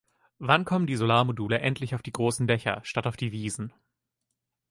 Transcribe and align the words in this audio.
Wann 0.39 0.65
kommen 0.65 0.87
die 0.87 0.95
Solarmodule 0.95 1.59
endlich 1.59 1.93
auf 1.93 2.01
die 2.01 2.11
großen 2.11 2.47
Dächer 2.47 2.81
statt 2.83 3.05
auf 3.05 3.17
die 3.17 3.31
Wiesen? 3.31 3.71